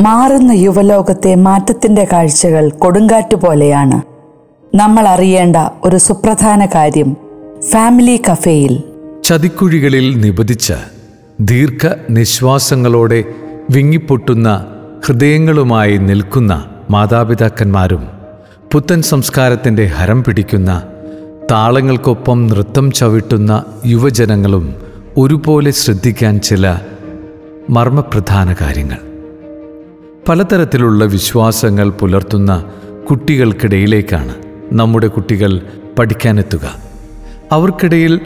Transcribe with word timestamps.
മാറുന്ന 0.00 0.52
യുവലോകത്തെ 0.52 1.34
മാറ്റത്തിന്റെ 1.34 2.08
കാഴ്ചകൾ 2.12 2.70
കൊടുങ്കാറ്റ് 2.70 3.36
പോലെയാണ്. 3.36 4.02
നമ്മൾ 4.76 5.08
അറിയേണ്ട 5.08 5.56
ഒരു 5.84 5.96
സുപ്രധാന 5.96 6.66
കാര്യം 6.66 7.16
ഫാമിലി 7.72 8.22
കഫേയിൽ. 8.30 8.82
ചതിക്കുഴികളിൽ 9.24 10.20
നിബദിച്ച 10.20 10.72
ദീർഘ 11.40 11.94
നിശ്വാസങ്ങളോടെ 12.10 13.24
വിങ്ങിപ്പൊട്ടുന്ന 13.70 14.66
ഹൃദയങ്ങളുമായി 15.06 15.96
നിൽക്കുന്ന 15.96 16.64
മാതാപിതാക്കന്മാരും 16.90 18.08
പുത്തൻ 18.72 19.02
സംസ്കാരത്തിന്റെ 19.02 19.84
ഹരം 19.84 20.24
പിടിക്കുന്ന 20.24 20.82
താളങ്ങൾക്കൊപ്പം 21.50 22.46
നൃത്തം 22.46 22.92
ചവിട്ടുന്ന 22.92 23.64
യുവജനങ്ങളും 23.86 24.74
ഒരുപോലെ 25.18 25.70
ശ്രദ്ധിക്കാൻ 25.70 26.40
ചില 26.40 26.78
മർമ്മപ്രധാന 27.70 28.54
കാര്യങ്ങൾ. 28.60 29.09
പലതരത്തിലുള്ള 30.28 31.04
വിശ്വാസങ്ങൾ 31.04 31.90
പുലർത്തുന്ന 31.90 32.64
കുട്ടികൾക്കിടയിലേക്കാണ് 33.10 34.34
നമ്മുടെ 34.72 35.06
കുട്ടികൾ 35.06 35.60
പഠിക്കാനെത്തുക. 35.98 36.78
അവർക്കിടയിൽ 37.52 38.20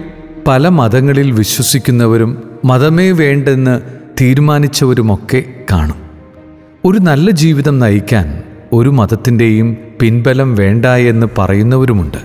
പല 0.47 0.69
മതങ്ങളിൽ 0.69 1.33
വിശ്വസിക്കുന്നവരും 1.33 2.43
മതമേ 2.65 3.11
വേണ്ടെന്ന് 3.11 3.80
തീരുമാനിച്ചവരുമൊക്കെ 4.20 5.45
കാണും. 5.73 5.97
ഒരു 6.84 6.98
നല്ല 6.98 7.30
ജീവിതം 7.30 7.79
നയിക്കാൻ 7.79 8.42
ഒരു 8.73 8.89
മതത്തിന്റെയും 8.89 9.77
പിൻബലം 10.01 10.55
വേണ്ട 10.55 10.87
എന്ന് 10.87 11.27
പറയുന്നവരുമുണ്ട്. 11.39 12.19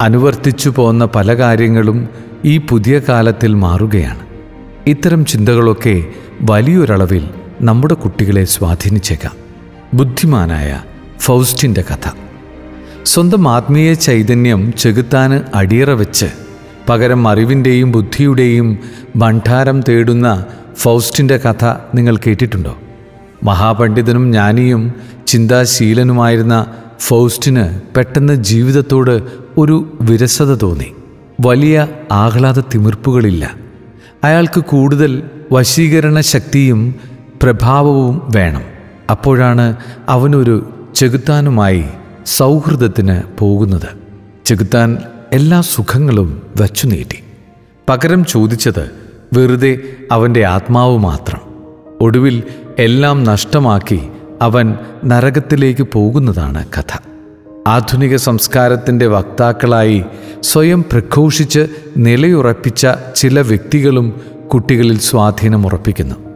അനുവർത്തിച്ചു 0.00 0.72
പോന്ന 0.76 1.04
പല 1.04 1.34
കാര്യങ്ങളും 1.34 2.08
ഈ 2.44 2.58
പുതിയ 2.58 3.00
കാലത്തിൽ 3.08 3.54
മാറുകയാണ്. 3.54 4.20
ഇത്തരം 4.86 5.24
ചിന്തകളൊക്കെ 5.24 6.04
വലിയൊരളവിൽ 6.42 7.28
നമ്മുടെ 7.62 7.94
കുട്ടികളെ 7.94 8.44
സ്വാധീനിച്ചേക്കാം. 8.44 9.32
ബുദ്ധിമാനായ 9.94 10.80
ഫൗസ്റ്റിന്റെ 11.20 11.84
കഥ. 11.90 12.10
സ്വന്തം 13.04 13.48
ആത്മീയ 13.48 13.94
ചൈതന്യം 13.94 14.72
ചെകുത്താന് 14.78 15.40
അടിയറ 15.54 15.90
വെച്ച് 15.90 16.26
പകരം 16.88 17.28
അറിവിന്റെയും 17.28 17.92
ബുദ്ധിയുടെയും 17.92 18.78
ഭണ്ഡാരം 19.16 19.80
തേടുന്ന 19.80 20.44
ഫൗസ്റ്റിന്റെ 20.76 21.36
കഥ 21.36 21.64
നിങ്ങൾ 21.94 22.16
കേട്ടിട്ടുണ്ടോ? 22.16 22.78
മഹാപണ്ഡിതനും 23.42 24.32
ജ്ഞാനിയും 24.32 24.94
ചിന്താശീലനുമായിരുന്ന 25.26 26.66
ഫൗസ്റ്റിന് 27.00 27.80
പെട്ടെന്ന് 27.96 28.32
ജീവിതത്തോട് 28.32 29.22
ഒരു 29.58 29.98
വിരസത 30.00 30.54
തോന്നി. 30.54 30.92
വലിയ 31.46 31.88
ആഹ്ലാദ 32.12 32.60
തിമിർപ്പുകളില്ല 32.60 33.54
അയാൾക്ക് 34.24 34.60
കൂടുതൽ 34.60 35.22
വശീകരണ 35.52 36.20
ശക്തിയും 36.20 37.11
പ്രഭാവവും 37.42 38.32
വേണം. 38.36 38.62
അപ്പോഴാണ് 39.10 39.76
അവനൊരു 40.08 40.74
ചെകുത്താനുമായി 40.94 41.84
സൗഹൃദത്തിന് 42.26 43.20
പോകുന്നത്. 43.38 43.88
ചെകുത്താൻ 44.44 44.98
എല്ലാ 45.32 45.60
സുഖങ്ങളും 45.60 46.42
വച്ചു 46.60 46.86
നീട്ടി. 46.86 47.24
പകരം 47.88 48.24
ചോദിച്ചത് 48.24 48.90
വെറുതെ 49.32 49.78
അവന്റെ 50.12 50.44
ആത്മാവ് 50.44 50.98
മാത്രം. 50.98 51.40
ഒടുവിൽ 52.00 52.42
എല്ലാം 52.78 53.24
നഷ്ടമാക്കി 53.24 54.08
അവൻ 54.42 54.74
നരകത്തിലേക്ക് 55.04 55.86
പോകുന്നതാണ് 55.92 56.66
കഥ. 56.78 56.98
ആധുനിക 57.68 58.16
സംസ്കാരത്തിന്റെ 58.16 59.06
വക്താക്കളായി 59.06 60.04
സ്വയം 60.42 60.82
പ്രഘോഷിച്ച് 60.82 61.66
നിലയുറപ്പിച്ച 61.96 62.86
ചില 63.16 63.40
വ്യക്തികളും 63.40 64.20
കുട്ടികളിൽ 64.54 64.98
സ്വാധീനമുറപ്പിക്കുന്നു. 64.98 66.31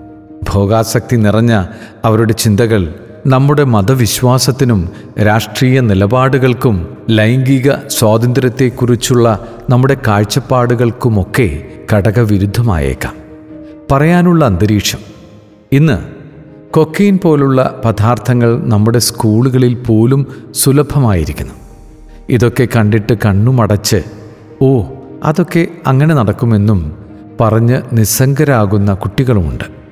ഭോഗാസക്തി 0.57 1.17
നിറഞ്ഞ 1.17 1.65
അവരുടെ 2.05 2.33
ചിന്തകൾ 2.33 2.95
നമ്മുടെ 3.27 3.65
മതവിശ്വാസത്തിനും 3.65 4.89
രാഷ്ട്രീയ 5.27 5.81
നിലപാടുകൾക്കും 5.81 6.97
ലൈംഗിക 7.11 7.73
സ്വാതന്ത്ര്യത്തെക്കുറിച്ചുള്ള 7.89 9.47
നമ്മുടെ 9.71 9.97
കാഴ്ചപ്പാടുകൾക്കുമൊക്കെ 10.07 11.63
ഘടകവിരുദ്ധമായേക്കാം 11.93 13.15
പറയാനുള്ള 13.93 14.45
അന്തരീക്ഷം. 14.45 14.99
ഇന്ന് 15.73 15.99
കൊക്കെയിൻ 16.71 17.19
പോലുള്ള 17.23 17.81
പദാർത്ഥങ്ങൾ 17.85 18.51
നമ്മുടെ 18.65 18.99
സ്കൂളുകളിൽ 18.99 19.75
പോലും 19.75 20.27
സുലഭമായിരിക്കുന്നു. 20.55 21.55
ഇതൊക്കെ 22.29 22.69
കണ്ടിട്ട് 22.77 23.13
കണ്ണുമടച്ച് 23.27 24.05
ഓ 24.63 24.83
അതൊക്കെ 25.25 25.67
അങ്ങനെ 25.87 26.15
നടക്കുമെന്നും 26.15 26.81
പറഞ്ഞ് 27.41 27.83
നിസ്സംഗരാകുന്ന 27.93 28.95
കുട്ടികളുമുണ്ട്. 28.95 29.86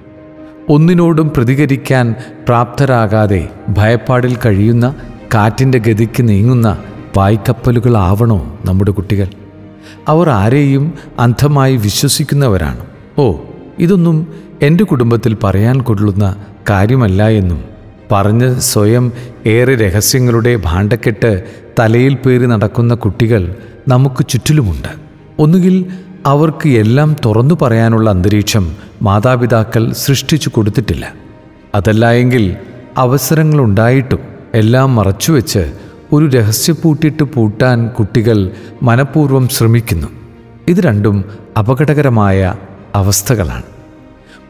ഒന്നിനോടും 0.69 1.31
പ്രതികരിക്കാൻ 1.37 2.15
പ്രാപ്തരാകാതെ 2.47 3.49
ഭയപ്പാടിൽ 3.69 4.39
കഴിയുന്ന 4.47 4.95
കാറ്റിന്റെ 5.35 5.79
ഗതിക്ക് 5.79 6.29
നീങ്ങുന്ന 6.29 6.79
പായ്ക്കപ്പലുകളാവണോ 7.17 8.59
നമ്മുടെ 8.65 8.91
കുട്ടികൾ? 8.91 9.27
അവർ 10.09 10.31
ആരെയും 10.31 10.95
അന്ധമായി 11.19 11.77
വിശ്വസിക്കുന്നവരാണ്. 11.77 12.81
ഓ 13.19 13.33
ഇതൊന്നും 13.79 14.27
എന്റെ 14.63 14.85
കുടുംബത്തിൽ 14.85 15.37
പറയാൻ 15.45 15.81
കൊള്ളുന്ന 15.81 16.37
കാര്യമല്ല 16.71 17.29
എന്നും 17.29 17.65
പറഞ്ഞ് 18.13 18.61
സ്വയം 18.61 19.13
ഏറെ 19.47 19.75
രഹസ്യങ്ങളുടെ 19.75 20.61
ഭാണ്ഡക്കെട്ട് 20.65 21.45
തലയിൽ 21.79 22.15
പേറി 22.15 22.47
നടക്കുന്ന 22.47 22.95
കുട്ടികൾ 22.95 23.55
നമുക്ക് 23.89 24.27
ചുറ്റിലുമുണ്ട്. 24.29 24.89
ഒന്നുകിൽ 25.39 25.87
അവർക്ക് 26.27 26.69
എല്ലാം 26.69 27.17
തുറന്നു 27.25 27.55
പറയാനുള്ള 27.62 28.11
അന്തരീക്ഷം 28.11 28.73
മാതാപിതാക്കൾ 29.03 29.93
സൃഷ്ടിച്ചു 29.93 30.49
കൊടുത്തിട്ടില്ല. 30.49 31.15
അതല്ല 31.75 32.11
എങ്കിൽ 32.11 32.57
അവസരങ്ങളുണ്ടായിട്ടും 32.97 34.19
എല്ലാം 34.55 34.95
മറച്ചുവെച്ച് 34.95 35.73
ഒരു 36.12 36.27
രഹസ്യപ്പൂട്ടിട്ട് 36.27 37.23
പൂട്ടാൻ 37.23 37.89
കുട്ടികൾ 37.89 38.51
മനഃപൂർവം 38.83 39.49
ശ്രമിക്കുന്നു. 39.49 40.07
ഇത് 40.69 40.81
രണ്ടും 40.81 41.25
അപകടകരമായ 41.59 42.55
അവസ്ഥകളാണ്. 42.95 43.62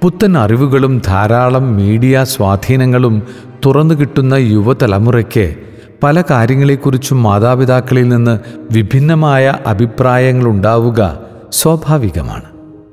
പുത്തൻ 0.02 0.38
അറിവുകളും 0.38 1.02
ധാരാളം 1.06 1.76
മീഡിയ 1.76 2.24
സ്വാധീനങ്ങളും 2.24 3.22
തുറന്നു 3.66 3.94
കിട്ടുന്ന 3.94 4.34
യുവതലമുറയ്ക്ക് 4.34 5.54
പല 6.02 6.22
കാര്യങ്ങളെക്കുറിച്ചും 6.30 7.22
മാതാപിതാക്കളിൽ 7.22 8.08
നിന്ന് 8.08 8.38
വിഭിന്നമായ 8.72 9.54
അഭിപ്രായങ്ങളുണ്ടാവുക 9.66 11.33
സ്വാഭാവികമാണ്. 11.54 12.44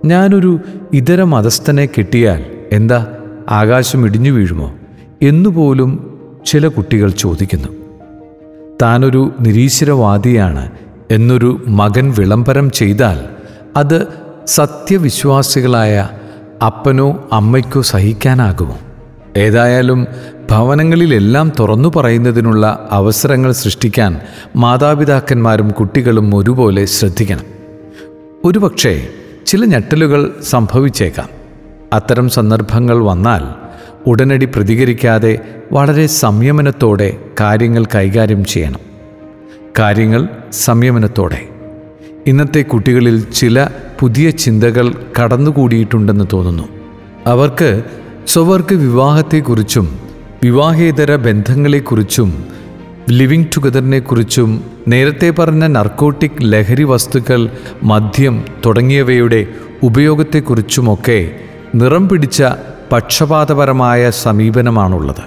ഞാനൊരു 0.06 0.60
ഇതര 0.94 1.24
മതസ്ഥനെ 1.24 1.86
കിട്ടിയാൽ 1.86 2.46
എന്താ 2.72 3.08
ആകാശം 3.50 4.06
ഇടിഞ്ഞു 4.06 4.32
വീഴുമോ 4.32 4.74
എന്നുപോലും 5.22 6.20
ചില 6.46 6.68
കുട്ടികൾ 6.68 7.10
ചോദിക്കുന്നു. 7.10 7.68
താനൊരു 8.82 9.32
നിരീശ്വരവാദിയാണ് 9.42 10.72
എന്നൊരു 11.12 11.64
മകൻ 11.68 12.14
വിളംബരം 12.18 12.72
ചെയ്താൽ 12.72 13.26
അത് 13.78 14.08
സത്യവിശ്വാസികളായ 14.46 16.10
അപ്പനോ 16.66 17.30
അമ്മയ്ക്കോ 17.32 17.82
സഹിക്കാനാകുമോ? 17.82 18.78
ഏതായാലും 19.38 20.08
ഭവനങ്ങളിലെല്ലാം 20.52 21.52
തുറന്നു 21.60 21.94
പറയുന്നതിനുള്ള 21.96 22.88
അവസരങ്ങൾ 22.92 23.52
സൃഷ്ടിക്കാൻ 23.52 24.20
മാതാപിതാക്കന്മാരും 24.56 25.72
കുട്ടികളും 25.72 26.36
ഒരുപോലെ 26.36 26.86
ശ്രദ്ധിക്കണം. 26.86 27.61
ഒരുപക്ഷേ 28.46 29.08
ചില 29.46 29.66
ഞെട്ടലുകൾ 29.66 30.36
സംഭവിച്ചേക്കാം. 30.44 31.30
അത്തരം 31.94 32.30
സന്ദർഭങ്ങൾ 32.30 33.04
വന്നാൽ 33.04 33.42
ഉടനടി 34.08 34.46
പ്രതികരിക്കാതെ 34.46 35.40
വളരെ 35.72 36.08
സംയമനത്തോടെ 36.08 37.18
കാര്യങ്ങൾ 37.40 37.86
കൈകാര്യം 37.86 38.46
ചെയ്യണം. 38.46 38.80
കാര്യങ്ങൾ 39.80 40.28
സംയമനത്തോടെ. 40.52 41.48
ഇന്നത്തെ 42.28 42.62
കുട്ടികളിൽ 42.62 43.32
ചില 43.32 43.68
പുതിയ 44.00 44.30
ചിന്തകൾ 44.30 44.94
കടന്നുകൂടിയിട്ടുണ്ടെന്ന് 45.22 46.26
തോന്നുന്നു. 46.34 46.64
അവർക്ക് 47.26 47.84
സ്വവർഗ 48.28 48.74
വിവാഹത്തെക്കുറിച്ചും 48.74 50.00
വിവാഹേതര 50.44 51.16
ബന്ധങ്ങളെക്കുറിച്ചും 51.16 52.46
ലിവിങ് 53.12 53.46
ടുഗദറിനെക്കുറിച്ചും 53.58 54.64
നേരത്തെ 54.88 55.30
പറഞ്ഞ 55.30 55.68
നർക്കോട്ടിക് 55.68 56.42
ലഹരി 56.42 56.84
വസ്തുക്കൾ 56.84 57.50
മദ്യം 57.84 58.46
തുടങ്ങിയവയുടെ 58.66 59.48
ഉപയോഗത്തെക്കുറിച്ചുമൊക്കെ 59.84 61.32
നിറം 61.76 62.10
പിടിച്ച 62.10 62.44
പക്ഷപാതപരമായ 62.92 64.10
സമീപനമാണുള്ളത്. 64.10 65.24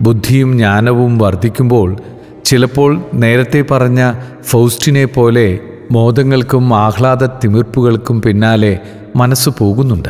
ബുദ്ധിയും 0.00 0.52
ജ്ഞാനവും 0.52 1.18
വർദ്ധിക്കുമ്പോൾ 1.18 1.96
ചിലപ്പോൾ 2.44 3.02
നേരത്തെ 3.14 3.64
പറഞ്ഞ 3.70 4.12
ഫൗസ്റ്റിനെ 4.42 5.04
പോലെ 5.04 5.58
മോദങ്ങൾക്കും 5.90 6.74
ആഹ്ലാദ 6.74 7.26
തിമിർപ്പുകൾക്കും 7.26 8.22
പിന്നാലെ 8.22 8.78
മനസ്സ് 9.16 9.50
പോകുന്നുണ്ട്. 9.58 10.08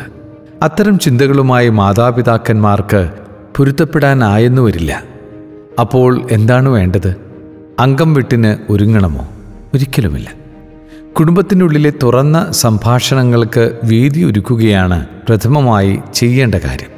അത്തരം 0.63 0.99
ചിന്തകളുമായി 0.99 1.69
മാതാപിതാക്കന്മാർക്ക് 1.69 3.09
പൊരുത്തപ്പെടാനായെന്നു 3.57 4.61
വരില്ല. 4.61 5.10
അപ്പോൾ 5.81 6.27
എന്താണ് 6.31 6.69
വേണ്ടത്? 6.69 7.15
അംഗം 7.79 8.13
വിട്ടിന് 8.13 8.71
ഒരുങ്ങണമോ? 8.71 9.27
ഒരിക്കലുമില്ല. 9.73 10.31
കുടുംബത്തിനുള്ളിലെ 11.19 11.93
തുറന്ന 12.03 12.51
സംഭാഷണങ്ങൾക്ക് 12.51 13.79
വേദി 13.83 14.23
ഒരുക്കുകയാണ് 14.23 15.07
പ്രഥമമായി 15.27 15.99
ചെയ്യേണ്ട 16.13 16.55
കാര്യം. 16.55 16.89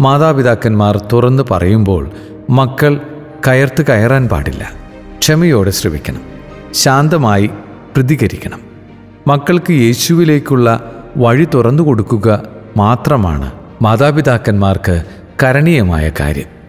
മാതാപിതാക്കന്മാർ 0.00 0.96
തുറന്നു 1.12 1.42
പറയുമ്പോൾ 1.50 2.10
മക്കൾ 2.50 3.00
കയർത്ത് 3.46 3.86
കയറാൻ 3.86 4.28
പാടില്ല. 4.28 4.70
ക്ഷമയോടെ 5.18 5.70
ശ്രമിക്കണം 5.70 6.20
ശാന്തമായി 6.72 7.50
പ്രതികരിക്കണം. 7.96 8.60
മക്കൾക്ക് 9.28 9.72
യേശുവിലേക്കുള്ള 9.72 10.92
വഴി 11.16 11.48
തുറന്നു 11.54 11.82
കൊടുക്കുക 11.82 12.42
മാത്രമാണ് 12.76 13.52
മാതാപിതാക്കന്മാർക്ക് 13.82 15.04
കരണീയമായ 15.42 16.12
കാര്യം. 16.20 16.59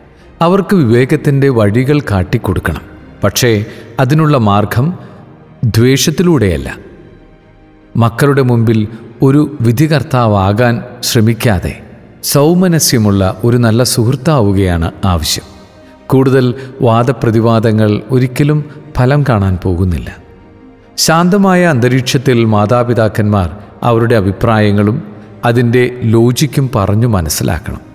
അവർക്ക് 0.41 0.75
വിവേകത്തിന്റെ 0.75 1.49
വഴികൾ 1.49 1.99
കാട്ടിക്കൊടുക്കണം. 1.99 2.81
പക്ഷേ 3.23 3.65
അതിനുള്ള 3.99 4.38
മാർഗം 4.38 4.93
ദ്വേഷത്തിലൂടെയല്ല. 5.63 6.77
മക്കളുടെ 7.95 8.41
മുമ്പിൽ 8.41 8.88
ഒരു 9.21 9.57
വിധികർത്താവാകാൻ 9.61 10.83
ശ്രമിക്കാതെ 11.03 11.79
സൗമനസ്യമുള്ള 12.23 13.41
ഒരു 13.43 13.57
നല്ല 13.57 13.83
സുഹൃത്താവുകയാണ് 13.83 14.91
ആവശ്യം. 15.05 15.43
കൂടുതൽ 16.07 16.53
വാദപ്രതിവാദങ്ങൾ 16.81 18.01
ഒരിക്കലും 18.11 18.65
ഫലം 18.97 19.23
കാണാൻ 19.29 19.57
പോകുന്നില്ല. 19.63 20.17
ശാന്തമായ 20.97 21.65
അന്തരീക്ഷത്തിൽ 21.65 22.45
മാതാപിതാക്കന്മാർ 22.45 23.57
അവരുടെ 23.83 24.15
അഭിപ്രായങ്ങളും 24.15 25.03
അതിന്റെ 25.45 25.99
ലോജിക്കും 26.03 26.69
പറഞ്ഞു 26.75 27.07
മനസ്സിലാക്കണം. 27.07 27.90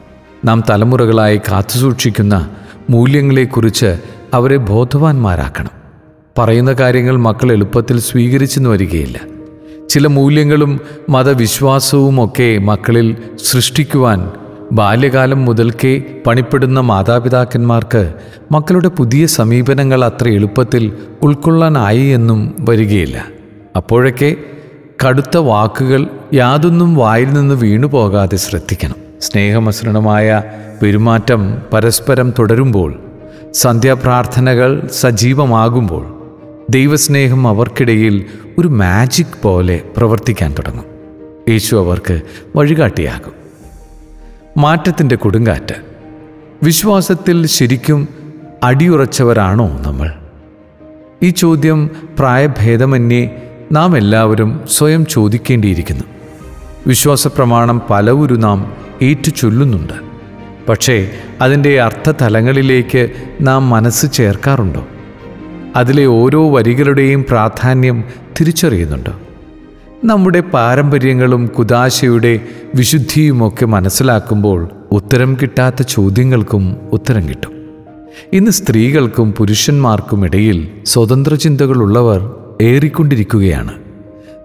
നാം 0.46 0.62
തലമുറകളായി 0.70 1.36
കാത്തുസൂക്ഷിക്കുന്ന 1.36 2.50
മൂല്യങ്ങളെക്കുറിച്ച് 2.90 3.98
അവരെ 4.34 4.56
ബോധവാന്മാരാക്കണം. 4.56 5.70
പറയുന്ന 6.38 6.72
കാര്യങ്ങൾ 6.72 7.16
മക്കൾ 7.16 7.52
എളുപ്പത്തിൽ 7.52 8.00
സ്വീകരിച്ചെന്ന് 8.00 8.70
വരികയില്ല. 8.70 9.20
ചില 9.88 10.06
മൂല്യങ്ങളും 10.06 10.80
മതവിശ്വാസവും 11.08 12.24
ഒക്കെ 12.24 12.58
മക്കളിൽ 12.58 13.16
സൃഷ്ടിക്കുവാൻ 13.44 14.30
ബാല്യകാലം 14.72 15.44
മുതൽക്കേ 15.44 16.02
പണിപ്പെടുന്ന 16.26 16.80
മാതാപിതാക്കന്മാർക്ക് 16.80 18.12
മക്കളുടെ 18.52 18.88
പുതിയ 18.88 19.26
സമീപനങ്ങൾ 19.26 20.04
അത്ര 20.04 20.28
എളുപ്പത്തിൽ 20.28 20.92
ഉൾക്കൊള്ളാനായി 21.22 22.06
എന്നും 22.06 22.54
വരികയില്ല. 22.58 23.24
അപ്പോഴൊക്കെ 23.76 24.36
കടുത്ത 25.06 25.36
വാക്കുകൾ 25.36 26.06
യാതൊന്നും 26.34 26.96
വായിൽ 26.96 27.32
നിന്ന് 27.32 27.54
വീണുപോകാതെ 27.54 28.36
ശ്രദ്ധിക്കണം. 28.36 29.05
സ്നേഹമസൃണമായ 29.26 30.42
പെരുമാറ്റം 30.82 31.62
പരസ്പരം 31.72 32.32
തുടരുമ്പോൾ 32.38 33.00
സന്ധ്യാപ്രാർത്ഥനകൾ 33.54 34.88
സജീവമാകുമ്പോൾ 34.92 36.22
ദൈവസ്നേഹം 36.70 37.48
അവർക്കിടയിൽ 37.48 38.24
ഒരു 38.58 38.68
മാജിക് 38.68 39.42
പോലെ 39.42 39.80
പ്രവർത്തിക്കാൻ 39.96 40.52
തുടങ്ങും. 40.52 40.84
യേശു 41.48 41.76
അവർക്ക് 41.76 42.20
വഴികാട്ടിയാകും. 42.56 43.32
മാറ്റത്തിന്റെ 44.56 45.16
കൊടുങ്കാറ്റ്. 45.16 45.74
വിശ്വാസത്തിൽ 46.62 47.46
ശരിക്കും 47.46 48.08
അടിയുറച്ചവരാണോ 48.62 49.78
നമ്മൾ? 49.78 50.12
ഈ 51.22 51.30
ചോദ്യം 51.30 51.90
പ്രായഭേദമന്യേ 52.18 53.42
നാം 53.72 53.96
എല്ലാവരും 53.96 54.60
സ്വയം 54.70 55.06
ചോദിക്കേണ്ടിയിരിക്കുന്നു. 55.06 56.04
വിശ്വാസപ്രമാണം 56.86 57.82
പലവരും 57.90 58.40
നാം 58.40 58.85
ഏറ്റു 59.02 59.30
ചൊല്ലുന്നുണ്ട് 59.30 59.92
പക്ഷേ 60.68 61.10
അതിന്റെ 61.40 61.80
അർത്ഥതലങ്ങളിലേക്ക് 61.80 63.12
നാം 63.40 63.70
മനസ്സ് 63.70 64.12
ചേർക്കാറുണ്ടോ? 64.12 64.86
അതിലെ 65.76 66.04
ഓരോ 66.04 66.56
വരികളുടെയും 66.56 67.24
പ്രാധാന്യം 67.30 68.04
തിരിച്ചറിയുന്നുണ്ടോ? 68.40 69.12
നമ്മുടെ 70.04 70.40
പാരമ്പര്യങ്ങളും 70.40 71.46
കുദാശയുടെ 71.46 72.40
വിശുദ്ധിയുമൊക്കെ 72.74 73.66
മനസ്സിലാക്കുമ്പോൾ 73.66 74.68
ഉത്തരം 74.92 75.36
കിട്ടാത്ത 75.42 75.82
ചോദ്യങ്ങൾക്കും 75.82 76.76
ഉത്തരം 76.92 77.28
കിട്ടും. 77.28 77.52
ഇന്ന് 78.32 78.50
സ്ത്രീകൾക്കും 78.50 79.32
പുരുഷന്മാർക്കും 79.32 80.24
ഇടയിൽ 80.24 80.68
സ്വതന്ത്ര 80.86 81.34
ചിന്തകളുള്ളവർ 81.34 82.34
ഏറിക്കൊണ്ടിരിക്കുകയാണ്. 82.62 83.85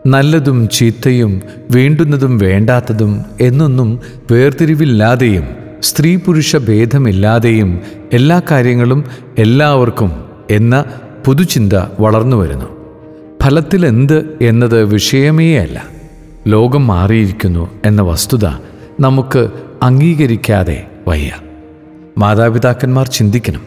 നല്ലതും 0.05 0.69
ചീത്തയും 0.69 1.41
വേണ്ടുന്നതും 1.71 2.37
വേണ്ടാത്തതും 2.37 3.25
എന്നൊന്നും 3.41 3.99
വേർതിരിവില്ലാതെയും 4.31 5.43
സ്ത്രീ 5.83 6.15
പുരുഷ 6.15 6.55
ഭേദമില്ലാതെയും 6.55 7.79
എല്ലാ 8.13 8.41
കാര്യങ്ങളും 8.51 9.05
എല്ലാവർക്കും 9.37 10.25
എന്ന 10.51 10.85
പുതുചിന്ത 11.25 11.73
വളർന്നു 11.99 12.37
വരുന്നു. 12.37 12.65
ഫലത്തിൽ 13.43 13.85
എന്ത് 13.85 14.37
എന്നത് 14.41 14.83
വിഷയമേ 14.83 15.57
അല്ല 15.57 15.83
ലോകം 16.47 16.87
മാറിയിരിക്കുന്നു 16.87 17.69
എന്ന 17.85 18.01
വസ്തുത 18.01 18.45
നമുക്ക് 18.99 19.49
അംഗീകരിക്കാതെ 19.83 20.87
വയ്യ. 21.07 21.31
മാതാപിതാക്കന്മാർ 22.17 23.07
ചിന്തിക്കണം. 23.07 23.61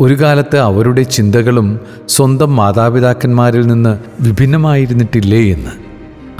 ഒരു 0.00 0.14
കാലത്ത് 0.14 0.58
അവരുടെ 0.58 1.02
ചിന്തകളും 1.02 1.80
സ്വന്തം 2.08 2.56
മാതാപിതാക്കന്മാരിൽ 2.56 3.66
നിന്ന് 3.66 3.98
വിഭിന്നമായിരുന്നിട്ടില്ലേ 4.20 5.52
എന്ന്. 5.52 5.70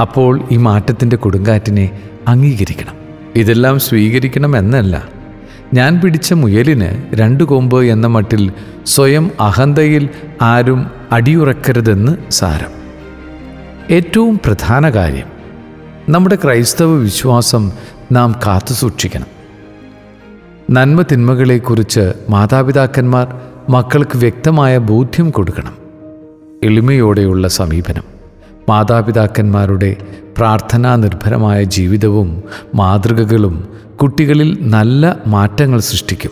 അപ്പോൾ 0.00 0.42
ഈ 0.50 0.56
മാറ്റത്തിന്റെ 0.56 1.16
കൊടുങ്കാറ്റിനെ 1.16 2.00
അംഗീകരിക്കണം. 2.28 2.94
ഇതെല്ലാം 3.36 3.80
സ്വീകരിക്കണം 3.80 4.58
എന്നല്ല. 4.58 5.08
ഞാൻ 5.74 6.00
പിടിച്ച 6.00 6.32
മുയലിന് 6.32 7.02
രണ്ട് 7.14 7.44
കൊമ്പ് 7.44 7.84
എന്ന 7.84 8.06
മട്ടിൽ 8.06 8.52
സ്വയം 8.86 9.30
അഹന്തയിൽ 9.40 10.08
ആരും 10.42 10.90
അടിയുറക്കരുതെന്ന് 11.12 12.32
സാരം. 12.32 12.70
ഏറ്റവും 13.90 14.40
പ്രധാന 14.46 14.90
കാര്യം 14.90 15.26
നമ്മുടെ 16.08 16.38
ക്രൈസ്തവ 16.44 16.96
വിശ്വാസം 16.96 17.72
നാം 18.12 18.40
കാത്തുസൂക്ഷിക്കണം. 18.46 19.39
നന്മ 20.70 21.02
തിന്മകളെക്കുറിച്ച് 21.02 22.12
മാതാപിതാക്കന്മാർ 22.28 23.40
മക്കൾക്ക് 23.69 24.19
വ്യക്തമായ 24.19 24.78
ബോധ്യം 24.78 25.31
കൊടുക്കണം. 25.31 25.75
എളിമയോടെയുള്ള 26.62 27.49
സമീപനം 27.49 28.02
മാതാപിതാക്കന്മാരുടെ 28.69 29.96
പ്രാർത്ഥനാ 30.38 30.96
നിർഭരമായ 30.96 31.64
ജീവിതവും 31.64 32.43
മാതൃകകളും 32.75 33.69
കുട്ടികളിൽ 34.02 34.58
നല്ല 34.61 35.17
മാറ്റങ്ങൾ 35.26 35.81
സൃഷ്ടിക്കും. 35.81 36.31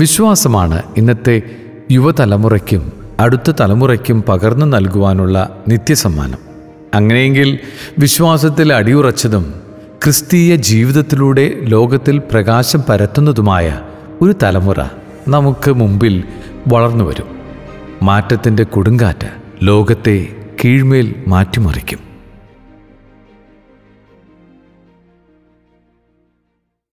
വിശ്വാസമാണ് 0.00 0.82
ഇന്നത്തെ 0.96 1.42
യുവതലമുറയ്ക്കും 1.90 2.92
അടുത്ത 3.20 3.52
തലമുറയ്ക്കും 3.60 4.22
പകർന്നു 4.22 4.66
നൽകുവാനുള്ള 4.66 5.62
നിത്യസമ്മാനം. 5.68 6.38
അങ്ങനെയെങ്കിൽ 6.94 7.58
വിശ്വാസത്തിൽ 7.98 8.72
അടിയുറച്ചതും 8.72 9.65
ക്രിസ്തീയ 10.02 10.56
ജീവിതത്തിലൂടെ 10.56 11.60
ലോകത്തിൽ 11.62 12.18
പ്രകാശം 12.18 12.84
പരത്തുന്നതുമായ 12.88 13.80
ഒരു 14.22 14.34
തലമുറ 14.42 14.80
നമുക്ക് 15.28 15.72
മുമ്പിൽ 15.72 16.24
വളർന്നു 16.68 17.04
വരും 17.04 17.28
മാറ്റത്തിന്റെ 18.02 18.62
കൊടുങ്കാറ്റ് 18.62 19.30
ലോകത്തെ 19.62 20.28
കീഴ്മേൽ 20.64 21.14
മാറ്റിമറിക്കും. 21.26 22.05